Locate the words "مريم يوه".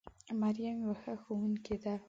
0.41-0.95